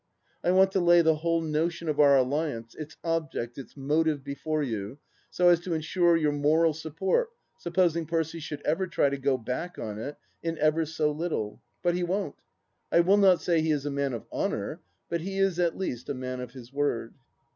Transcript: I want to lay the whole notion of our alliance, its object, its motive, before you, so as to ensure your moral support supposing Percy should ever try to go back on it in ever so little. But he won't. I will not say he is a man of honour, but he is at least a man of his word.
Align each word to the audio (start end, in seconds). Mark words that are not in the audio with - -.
I 0.43 0.49
want 0.51 0.71
to 0.71 0.79
lay 0.79 1.03
the 1.03 1.17
whole 1.17 1.41
notion 1.43 1.87
of 1.87 1.99
our 1.99 2.17
alliance, 2.17 2.73
its 2.73 2.97
object, 3.03 3.59
its 3.59 3.77
motive, 3.77 4.23
before 4.23 4.63
you, 4.63 4.97
so 5.29 5.49
as 5.49 5.59
to 5.59 5.75
ensure 5.75 6.17
your 6.17 6.31
moral 6.31 6.73
support 6.73 7.29
supposing 7.59 8.07
Percy 8.07 8.39
should 8.39 8.61
ever 8.63 8.87
try 8.87 9.09
to 9.11 9.17
go 9.19 9.37
back 9.37 9.77
on 9.77 9.99
it 9.99 10.15
in 10.41 10.57
ever 10.57 10.87
so 10.87 11.11
little. 11.11 11.61
But 11.83 11.93
he 11.93 12.01
won't. 12.01 12.41
I 12.91 13.01
will 13.01 13.17
not 13.17 13.43
say 13.43 13.61
he 13.61 13.69
is 13.69 13.85
a 13.85 13.91
man 13.91 14.13
of 14.13 14.25
honour, 14.33 14.81
but 15.07 15.21
he 15.21 15.37
is 15.37 15.59
at 15.59 15.77
least 15.77 16.09
a 16.09 16.15
man 16.15 16.39
of 16.39 16.53
his 16.53 16.73
word. 16.73 17.13